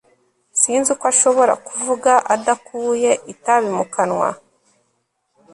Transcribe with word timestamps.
sinzi 0.61 0.87
uko 0.95 1.05
ashobora 1.13 1.53
kuvuga 1.67 2.11
adakuye 2.35 3.11
itabi 3.33 3.69
mu 3.77 3.85
kanwa 3.93 4.29